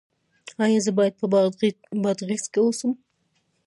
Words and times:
ایا 0.63 0.79
زه 0.85 0.91
باید 0.97 1.13
په 1.19 1.25
بادغیس 2.03 2.43
کې 2.51 2.59
اوسم؟ 2.63 2.91